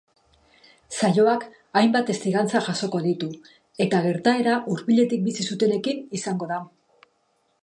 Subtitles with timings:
[0.99, 1.45] Saioak
[1.81, 3.31] hainbat testigantza jasoko ditu
[3.87, 6.63] eta gertaera hurbiletik bizi zutenekin izango da.